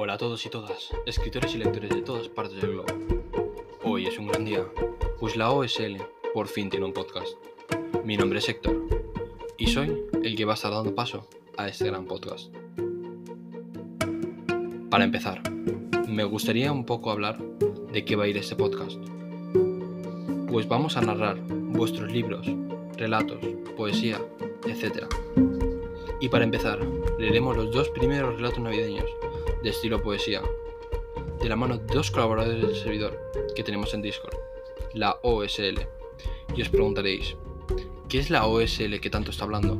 Hola 0.00 0.12
a 0.12 0.16
todos 0.16 0.46
y 0.46 0.48
todas, 0.48 0.90
escritores 1.06 1.56
y 1.56 1.58
lectores 1.58 1.90
de 1.90 2.02
todas 2.02 2.28
partes 2.28 2.62
del 2.62 2.70
globo. 2.70 2.86
Hoy 3.82 4.06
es 4.06 4.16
un 4.16 4.28
gran 4.28 4.44
día, 4.44 4.64
pues 5.18 5.34
la 5.34 5.50
OSL 5.50 5.96
por 6.32 6.46
fin 6.46 6.70
tiene 6.70 6.86
un 6.86 6.92
podcast. 6.92 7.36
Mi 8.04 8.16
nombre 8.16 8.38
es 8.38 8.48
Héctor 8.48 8.80
y 9.56 9.66
soy 9.66 10.04
el 10.22 10.36
que 10.36 10.44
va 10.44 10.52
a 10.52 10.54
estar 10.54 10.70
dando 10.70 10.94
paso 10.94 11.26
a 11.56 11.66
este 11.66 11.86
gran 11.86 12.04
podcast. 12.04 12.54
Para 14.88 15.02
empezar, 15.02 15.42
me 16.06 16.22
gustaría 16.22 16.70
un 16.70 16.86
poco 16.86 17.10
hablar 17.10 17.40
de 17.92 18.04
qué 18.04 18.14
va 18.14 18.22
a 18.22 18.28
ir 18.28 18.36
este 18.36 18.54
podcast. 18.54 19.00
Pues 20.48 20.68
vamos 20.68 20.96
a 20.96 21.00
narrar 21.00 21.40
vuestros 21.40 22.12
libros, 22.12 22.46
relatos, 22.96 23.40
poesía, 23.76 24.20
etc. 24.64 25.06
Y 26.20 26.28
para 26.28 26.44
empezar, 26.44 26.78
leeremos 27.18 27.56
los 27.56 27.72
dos 27.72 27.88
primeros 27.88 28.36
relatos 28.36 28.60
navideños 28.60 29.06
de 29.62 29.70
estilo 29.70 30.02
poesía, 30.02 30.42
de 31.40 31.48
la 31.48 31.56
mano 31.56 31.78
de 31.78 31.94
dos 31.94 32.10
colaboradores 32.10 32.60
del 32.60 32.76
servidor 32.76 33.18
que 33.54 33.62
tenemos 33.62 33.94
en 33.94 34.02
Discord, 34.02 34.34
la 34.94 35.18
OSL. 35.22 35.80
Y 36.56 36.62
os 36.62 36.68
preguntaréis, 36.68 37.36
¿qué 38.08 38.18
es 38.18 38.30
la 38.30 38.46
OSL 38.46 39.00
que 39.00 39.10
tanto 39.10 39.30
está 39.30 39.44
hablando? 39.44 39.78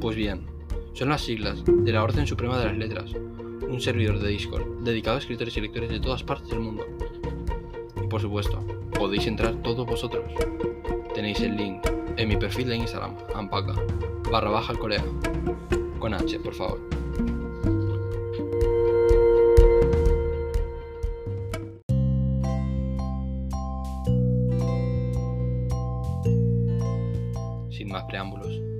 Pues 0.00 0.16
bien, 0.16 0.46
son 0.92 1.08
las 1.08 1.22
siglas 1.22 1.62
de 1.64 1.92
la 1.92 2.02
Orden 2.02 2.26
Suprema 2.26 2.58
de 2.58 2.66
las 2.66 2.76
Letras, 2.76 3.12
un 3.12 3.80
servidor 3.80 4.18
de 4.18 4.28
Discord 4.28 4.82
dedicado 4.82 5.16
a 5.16 5.20
escritores 5.20 5.56
y 5.56 5.60
lectores 5.60 5.90
de 5.90 6.00
todas 6.00 6.22
partes 6.22 6.48
del 6.50 6.60
mundo. 6.60 6.86
Y 8.02 8.06
por 8.06 8.20
supuesto, 8.20 8.62
podéis 8.98 9.26
entrar 9.26 9.62
todos 9.62 9.86
vosotros. 9.86 10.24
Tenéis 11.14 11.40
el 11.40 11.56
link 11.56 11.86
en 12.16 12.28
mi 12.28 12.36
perfil 12.36 12.68
de 12.68 12.76
Instagram, 12.76 13.16
ampaca, 13.34 13.74
barra 14.30 14.62
con 15.98 16.14
H, 16.14 16.38
por 16.40 16.54
favor. 16.54 17.01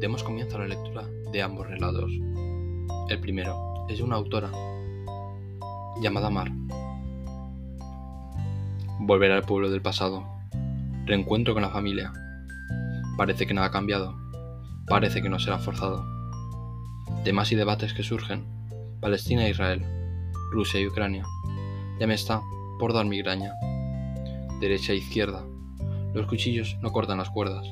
Demos 0.00 0.22
comienzo 0.22 0.56
a 0.56 0.60
la 0.60 0.68
lectura 0.68 1.04
de 1.32 1.42
ambos 1.42 1.66
relatos. 1.66 2.10
El 3.08 3.20
primero 3.20 3.86
es 3.88 3.98
de 3.98 4.04
una 4.04 4.16
autora 4.16 4.50
llamada 6.00 6.30
Mar. 6.30 6.50
Volver 9.00 9.32
al 9.32 9.42
pueblo 9.42 9.70
del 9.70 9.82
pasado. 9.82 10.24
Reencuentro 11.06 11.54
con 11.54 11.62
la 11.62 11.70
familia. 11.70 12.12
Parece 13.16 13.46
que 13.46 13.54
nada 13.54 13.68
ha 13.68 13.72
cambiado. 13.72 14.14
Parece 14.86 15.22
que 15.22 15.28
no 15.28 15.38
será 15.38 15.58
forzado. 15.58 16.04
Temas 17.24 17.52
y 17.52 17.56
debates 17.56 17.94
que 17.94 18.02
surgen. 18.02 18.44
Palestina 19.00 19.46
e 19.46 19.50
Israel. 19.50 19.84
Rusia 20.52 20.80
y 20.80 20.86
Ucrania. 20.86 21.24
Ya 21.98 22.06
me 22.06 22.14
está 22.14 22.40
por 22.78 22.92
dar 22.92 23.06
migraña. 23.06 23.52
Derecha 24.60 24.92
e 24.92 24.96
izquierda. 24.96 25.44
Los 26.14 26.26
cuchillos 26.26 26.76
no 26.82 26.92
cortan 26.92 27.18
las 27.18 27.30
cuerdas 27.30 27.66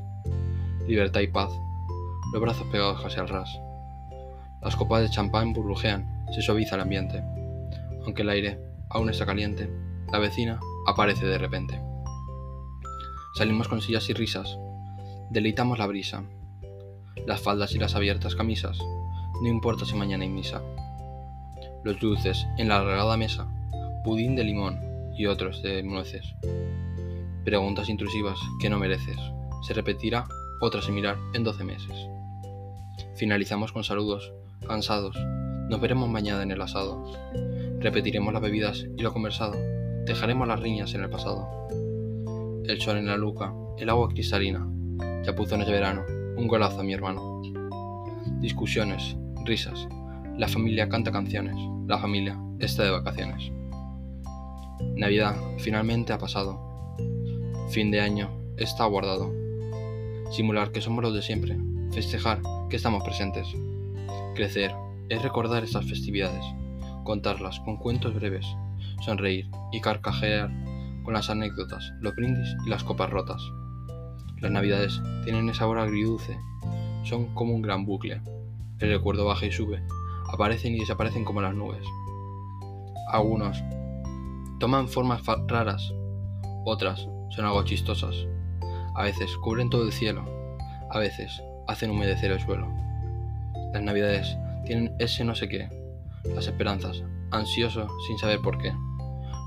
libertad 0.88 1.20
y 1.20 1.26
paz, 1.26 1.50
los 2.32 2.42
brazos 2.42 2.66
pegados 2.68 3.02
casi 3.02 3.18
al 3.18 3.28
ras. 3.28 3.58
Las 4.62 4.76
copas 4.76 5.02
de 5.02 5.10
champán 5.10 5.52
burbujean, 5.52 6.26
se 6.32 6.42
suaviza 6.42 6.74
el 6.74 6.82
ambiente. 6.82 7.22
Aunque 8.04 8.22
el 8.22 8.28
aire 8.30 8.58
aún 8.90 9.08
está 9.08 9.24
caliente, 9.24 9.70
la 10.12 10.18
vecina 10.18 10.60
aparece 10.86 11.26
de 11.26 11.38
repente. 11.38 11.80
Salimos 13.34 13.68
con 13.68 13.80
sillas 13.80 14.08
y 14.10 14.14
risas, 14.14 14.58
deleitamos 15.30 15.78
la 15.78 15.86
brisa. 15.86 16.24
Las 17.26 17.40
faldas 17.40 17.74
y 17.74 17.78
las 17.78 17.94
abiertas 17.94 18.34
camisas, 18.34 18.78
no 19.42 19.48
importa 19.48 19.84
si 19.84 19.94
mañana 19.94 20.24
hay 20.24 20.30
misa. 20.30 20.62
Los 21.84 22.00
dulces 22.00 22.46
en 22.56 22.68
la 22.68 22.82
regada 22.82 23.16
mesa, 23.16 23.46
pudín 24.04 24.34
de 24.34 24.44
limón 24.44 24.80
y 25.16 25.26
otros 25.26 25.62
de 25.62 25.82
nueces. 25.82 26.34
Preguntas 27.44 27.88
intrusivas 27.88 28.38
que 28.60 28.68
no 28.68 28.78
mereces. 28.78 29.18
Se 29.66 29.74
repetirá 29.74 30.26
otra 30.60 30.82
similar 30.82 31.16
en 31.34 31.44
12 31.44 31.64
meses. 31.64 32.08
Finalizamos 33.18 33.72
con 33.72 33.82
saludos, 33.82 34.32
cansados, 34.66 35.16
nos 35.68 35.80
veremos 35.80 36.08
mañana 36.08 36.44
en 36.44 36.52
el 36.52 36.62
asado. 36.62 37.04
Repetiremos 37.80 38.32
las 38.32 38.40
bebidas 38.40 38.86
y 38.96 39.02
lo 39.02 39.12
conversado, 39.12 39.56
dejaremos 40.06 40.46
las 40.46 40.60
riñas 40.60 40.94
en 40.94 41.02
el 41.02 41.10
pasado. 41.10 41.48
El 42.64 42.80
sol 42.80 42.96
en 42.96 43.06
la 43.06 43.16
luca, 43.16 43.52
el 43.76 43.90
agua 43.90 44.08
cristalina, 44.08 44.68
chapuzones 45.22 45.66
de 45.66 45.72
verano, 45.72 46.04
un 46.36 46.46
golazo 46.46 46.80
a 46.80 46.84
mi 46.84 46.94
hermano. 46.94 47.42
Discusiones, 48.40 49.16
risas, 49.44 49.88
la 50.36 50.46
familia 50.46 50.88
canta 50.88 51.10
canciones, 51.10 51.56
la 51.88 51.98
familia 51.98 52.38
está 52.60 52.84
de 52.84 52.90
vacaciones. 52.90 53.50
Navidad 54.94 55.34
finalmente 55.58 56.12
ha 56.12 56.18
pasado. 56.18 56.96
Fin 57.70 57.90
de 57.90 58.00
año 58.00 58.30
está 58.56 58.84
guardado 58.84 59.32
simular 60.30 60.72
que 60.72 60.80
somos 60.80 61.02
los 61.02 61.14
de 61.14 61.22
siempre, 61.22 61.56
festejar 61.92 62.40
que 62.68 62.76
estamos 62.76 63.02
presentes. 63.02 63.48
Crecer 64.34 64.74
es 65.08 65.22
recordar 65.22 65.64
estas 65.64 65.86
festividades, 65.86 66.44
contarlas 67.04 67.60
con 67.60 67.76
cuentos 67.76 68.14
breves, 68.14 68.46
sonreír 69.00 69.50
y 69.72 69.80
carcajear 69.80 70.50
con 71.04 71.14
las 71.14 71.30
anécdotas, 71.30 71.92
los 72.00 72.14
brindis 72.14 72.54
y 72.66 72.68
las 72.68 72.84
copas 72.84 73.10
rotas. 73.10 73.42
Las 74.40 74.50
navidades 74.50 75.00
tienen 75.24 75.48
esa 75.48 75.66
hora 75.66 75.82
agridulce, 75.82 76.38
son 77.04 77.34
como 77.34 77.54
un 77.54 77.62
gran 77.62 77.86
bucle. 77.86 78.20
El 78.78 78.90
recuerdo 78.90 79.24
baja 79.24 79.46
y 79.46 79.52
sube, 79.52 79.82
aparecen 80.32 80.74
y 80.74 80.80
desaparecen 80.80 81.24
como 81.24 81.40
las 81.40 81.54
nubes. 81.54 81.84
Algunos 83.10 83.62
toman 84.60 84.88
formas 84.88 85.22
raras, 85.46 85.92
otras 86.64 87.08
son 87.30 87.46
algo 87.46 87.64
chistosas, 87.64 88.14
a 88.94 89.02
veces 89.04 89.34
cubren 89.38 89.70
todo 89.70 89.84
el 89.84 89.92
cielo, 89.92 90.24
a 90.90 90.98
veces 90.98 91.42
hacen 91.68 91.90
humedecer 91.90 92.32
el 92.32 92.40
suelo. 92.40 92.66
Las 93.72 93.82
navidades 93.82 94.36
tienen 94.64 94.94
ese 94.98 95.24
no 95.24 95.34
sé 95.34 95.48
qué, 95.48 95.68
las 96.34 96.46
esperanzas, 96.46 97.04
ansioso 97.30 97.86
sin 98.06 98.18
saber 98.18 98.40
por 98.40 98.58
qué. 98.58 98.72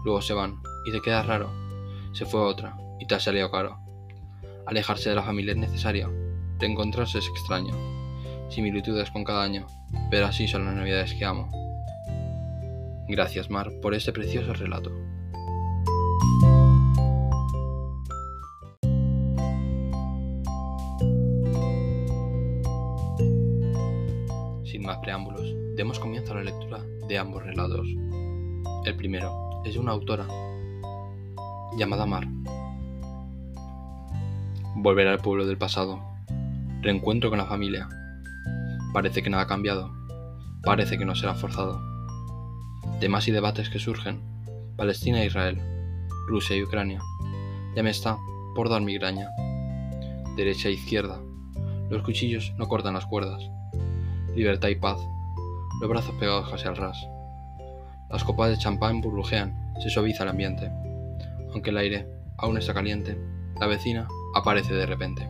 Luego 0.06 0.22
se 0.22 0.34
van 0.34 0.56
y 0.86 0.92
te 0.92 1.02
quedas 1.02 1.26
raro. 1.26 1.52
Se 2.14 2.26
fue 2.26 2.40
otra 2.40 2.78
y 3.00 3.08
te 3.08 3.16
ha 3.16 3.20
salido 3.20 3.52
caro. 3.52 3.80
Alejarse 4.66 5.10
de 5.10 5.16
la 5.16 5.24
familia 5.24 5.52
es 5.52 5.58
necesario, 5.58 6.14
reencontrarse 6.60 7.18
es 7.18 7.28
extraño. 7.28 7.76
Similitudes 8.50 9.12
con 9.12 9.24
cada 9.24 9.44
año, 9.44 9.66
pero 10.10 10.28
así 10.28 10.48
son 10.48 10.66
las 10.66 10.76
navidades 10.76 11.14
que 11.14 11.26
amo. 11.26 11.50
Gracias 13.08 13.50
Mar 13.50 13.72
por 13.82 13.94
este 13.94 14.14
precioso 14.14 14.54
relato. 14.54 14.92
Sin 24.72 24.84
más 24.84 25.00
preámbulos, 25.00 25.54
demos 25.76 26.00
comienzo 26.00 26.32
a 26.32 26.38
la 26.38 26.44
lectura 26.46 26.80
de 27.10 27.18
ambos 27.18 27.44
relatos. 27.44 27.86
El 28.86 28.96
primero 28.96 29.62
es 29.66 29.74
de 29.74 29.80
una 29.82 29.92
autora 29.92 30.26
llamada 31.78 32.06
Mar. 32.06 32.26
Volver 34.78 35.10
al 35.10 35.18
pueblo 35.18 35.46
del 35.46 35.58
pasado. 35.58 36.00
Reencuentro 36.82 37.30
con 37.30 37.40
la 37.40 37.48
familia. 37.48 37.90
Parece 38.94 39.22
que 39.22 39.30
nada 39.30 39.44
ha 39.44 39.48
cambiado. 39.48 39.92
Parece 40.64 40.98
que 40.98 41.04
no 41.04 41.16
será 41.16 41.34
forzado. 41.34 41.82
Temas 43.02 43.28
y 43.28 43.32
debates 43.32 43.70
que 43.70 43.78
surgen. 43.78 44.22
Palestina 44.78 45.22
e 45.22 45.26
Israel. 45.26 45.60
Rusia 46.30 46.56
y 46.56 46.64
Ucrania. 46.64 47.02
Ya 47.76 47.84
me 47.84 47.90
está 47.90 48.18
por 48.56 48.70
dar 48.70 48.82
migraña. 48.82 49.28
Derecha 50.38 50.70
e 50.70 50.72
izquierda. 50.72 51.20
Los 51.90 52.04
cuchillos 52.04 52.54
no 52.58 52.70
cortan 52.70 52.94
las 52.94 53.06
cuerdas 53.06 53.52
libertad 54.36 54.70
y 54.70 54.76
paz, 54.76 54.98
los 55.82 55.90
brazos 55.90 56.16
pegados 56.16 56.50
casi 56.50 56.68
al 56.68 56.78
ras. 56.78 56.98
Las 58.10 58.24
copas 58.24 58.50
de 58.50 58.58
champán 58.58 59.02
burbujean, 59.02 59.74
se 59.82 59.90
suaviza 59.90 60.24
el 60.24 60.30
ambiente. 60.30 60.72
Aunque 61.52 61.72
el 61.72 61.78
aire 61.78 62.08
aún 62.38 62.58
está 62.58 62.74
caliente, 62.74 63.18
la 63.60 63.68
vecina 63.68 64.08
aparece 64.34 64.74
de 64.74 64.86
repente. 64.86 65.30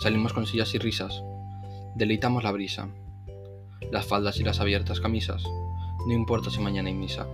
Salimos 0.00 0.32
con 0.32 0.46
sillas 0.46 0.74
y 0.74 0.78
risas, 0.78 1.22
deleitamos 1.94 2.44
la 2.44 2.52
brisa. 2.52 2.88
Las 3.90 4.06
faldas 4.06 4.38
y 4.40 4.44
las 4.44 4.60
abiertas 4.60 5.00
camisas, 5.00 5.44
no 6.06 6.12
importa 6.12 6.50
si 6.50 6.60
mañana 6.60 6.88
hay 6.88 6.94
misa. 6.94 7.26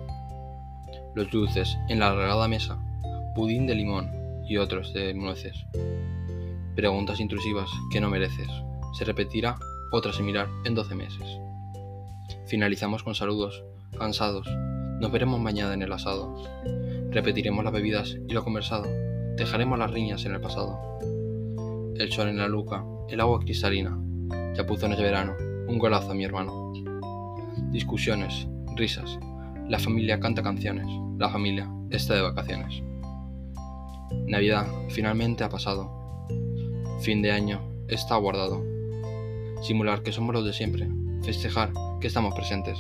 Los 1.15 1.31
dulces 1.31 1.77
en 1.89 1.99
la 1.99 2.15
regada 2.15 2.49
mesa, 2.49 2.79
pudín 3.35 3.67
de 3.67 3.75
limón 3.75 4.11
y 4.47 4.59
otros 4.59 4.93
de 4.93 5.13
nueces. 5.15 5.65
Preguntas 6.77 7.21
intrusivas 7.21 7.71
que 7.91 8.01
no 8.01 8.11
mereces. 8.11 8.49
Se 8.97 9.05
repetirá 9.05 9.57
otra 9.95 10.13
similar 10.13 10.49
en 10.65 10.75
12 10.75 10.95
meses. 10.95 11.39
Finalizamos 12.47 13.03
con 13.03 13.15
saludos, 13.15 13.65
cansados, 13.99 14.49
nos 15.01 15.13
veremos 15.13 15.41
mañana 15.41 15.75
en 15.75 15.83
el 15.83 15.93
asado. 15.93 16.35
Repetiremos 17.11 17.65
las 17.65 17.73
bebidas 17.73 18.17
y 18.29 18.33
lo 18.33 18.43
conversado, 18.43 18.87
dejaremos 19.37 19.79
las 19.79 19.91
riñas 19.91 20.25
en 20.25 20.35
el 20.35 20.41
pasado. 20.41 20.99
El 21.97 22.11
sol 22.11 22.29
en 22.29 22.39
la 22.39 22.49
luca, 22.49 22.85
el 23.09 23.21
agua 23.21 23.39
cristalina, 23.39 23.97
chapuzones 24.55 24.99
de 24.99 25.05
verano, 25.05 25.35
un 25.69 25.79
golazo 25.79 26.11
a 26.11 26.15
mi 26.15 26.25
hermano. 26.25 26.73
Discusiones, 27.71 28.49
risas. 28.75 29.19
La 29.69 29.79
familia 29.79 30.19
canta 30.19 30.43
canciones. 30.43 30.87
La 31.19 31.31
familia 31.31 31.71
está 31.91 32.15
de 32.15 32.23
vacaciones. 32.23 32.83
Navidad 34.27 34.67
finalmente 34.91 35.45
ha 35.45 35.49
pasado. 35.49 36.27
Fin 37.01 37.23
de 37.23 37.31
año 37.31 37.61
está 37.89 38.17
guardado. 38.17 38.74
Simular 39.63 40.03
que 40.03 40.13
somos 40.13 40.35
los 40.35 40.45
de 40.45 40.53
siempre. 40.53 40.89
Festejar 41.23 41.73
que 42.01 42.07
estamos 42.07 42.35
presentes. 42.35 42.79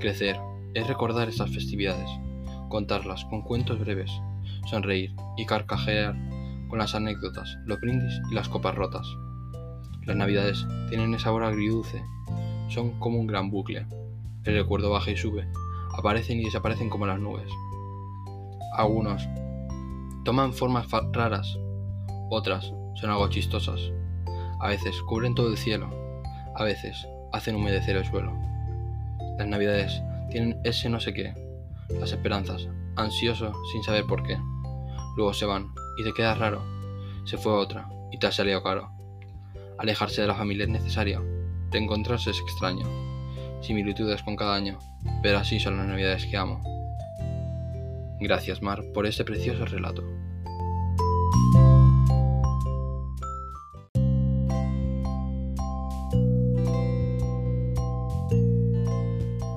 Crecer 0.00 0.36
es 0.74 0.86
recordar 0.86 1.28
estas 1.28 1.50
festividades. 1.50 2.08
Contarlas 2.68 3.24
con 3.24 3.42
cuentos 3.42 3.78
breves. 3.80 4.10
Sonreír 4.66 5.14
y 5.36 5.46
carcajear 5.46 6.14
con 6.68 6.78
las 6.78 6.94
anécdotas, 6.94 7.56
los 7.64 7.80
brindis 7.80 8.20
y 8.30 8.34
las 8.34 8.48
copas 8.48 8.74
rotas. 8.74 9.06
Las 10.04 10.16
navidades 10.16 10.66
tienen 10.88 11.14
ese 11.14 11.24
sabor 11.24 11.44
agridulce. 11.44 12.02
Son 12.68 12.98
como 13.00 13.18
un 13.18 13.26
gran 13.26 13.50
bucle. 13.50 13.86
El 14.44 14.54
recuerdo 14.54 14.90
baja 14.90 15.10
y 15.10 15.16
sube. 15.16 15.48
Aparecen 15.96 16.38
y 16.40 16.44
desaparecen 16.44 16.90
como 16.90 17.06
las 17.06 17.18
nubes. 17.18 17.50
Algunos 18.76 19.26
toman 20.24 20.52
formas 20.52 20.86
raras. 21.12 21.58
Otras 22.30 22.72
son 22.94 23.10
algo 23.10 23.28
chistosas. 23.28 23.80
A 24.60 24.68
veces 24.68 25.00
cubren 25.02 25.34
todo 25.34 25.48
el 25.48 25.56
cielo. 25.56 25.90
A 26.54 26.64
veces 26.64 27.06
hacen 27.32 27.56
humedecer 27.56 27.96
el 27.96 28.04
suelo. 28.04 28.32
Las 29.38 29.46
navidades 29.46 30.02
tienen 30.30 30.60
ese 30.64 30.88
no 30.88 31.00
sé 31.00 31.14
qué. 31.14 31.34
Las 32.00 32.12
esperanzas, 32.12 32.68
ansioso 32.96 33.52
sin 33.72 33.82
saber 33.82 34.04
por 34.04 34.22
qué. 34.22 34.36
Luego 35.16 35.32
se 35.32 35.46
van 35.46 35.68
y 35.98 36.04
te 36.04 36.12
quedas 36.12 36.38
raro. 36.38 36.62
Se 37.24 37.38
fue 37.38 37.52
otra 37.52 37.88
y 38.10 38.18
te 38.18 38.26
ha 38.26 38.32
salido 38.32 38.62
caro. 38.62 38.90
Alejarse 39.78 40.22
de 40.22 40.26
la 40.26 40.34
familia 40.34 40.64
es 40.64 40.70
necesario. 40.70 41.24
Reencontrarse 41.70 42.30
es 42.30 42.40
extraño. 42.40 42.86
Similitudes 43.60 44.22
con 44.22 44.36
cada 44.36 44.54
año, 44.54 44.78
pero 45.22 45.38
así 45.38 45.60
son 45.60 45.76
las 45.76 45.86
navidades 45.86 46.26
que 46.26 46.36
amo. 46.36 46.62
Gracias, 48.20 48.62
Mar, 48.62 48.82
por 48.92 49.06
este 49.06 49.24
precioso 49.24 49.64
relato. 49.66 50.02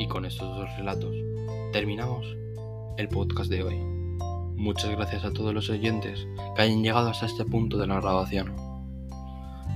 Y 0.01 0.07
con 0.07 0.25
estos 0.25 0.57
dos 0.57 0.67
relatos 0.77 1.15
terminamos 1.71 2.25
el 2.97 3.07
podcast 3.07 3.51
de 3.51 3.61
hoy. 3.61 3.75
Muchas 4.55 4.89
gracias 4.89 5.23
a 5.23 5.31
todos 5.31 5.53
los 5.53 5.69
oyentes 5.69 6.27
que 6.55 6.61
hayan 6.63 6.81
llegado 6.81 7.07
hasta 7.07 7.27
este 7.27 7.45
punto 7.45 7.77
de 7.77 7.85
la 7.85 8.01
grabación. 8.01 8.51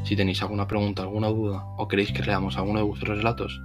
Si 0.03 0.15
tenéis 0.15 0.41
alguna 0.41 0.67
pregunta, 0.67 1.03
alguna 1.03 1.27
duda 1.27 1.63
o 1.77 1.87
queréis 1.87 2.11
que 2.11 2.23
leamos 2.23 2.57
alguno 2.57 2.79
de 2.79 2.85
vuestros 2.85 3.19
relatos, 3.19 3.61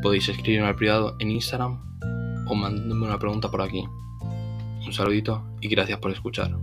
podéis 0.00 0.26
escribirme 0.30 0.68
al 0.68 0.76
privado 0.76 1.16
en 1.18 1.30
Instagram 1.32 1.78
o 2.48 2.54
mandarme 2.54 3.04
una 3.04 3.18
pregunta 3.18 3.50
por 3.50 3.60
aquí. 3.60 3.84
Un 4.86 4.92
saludito 4.94 5.44
y 5.60 5.68
gracias 5.68 5.98
por 5.98 6.12
escuchar. 6.12 6.56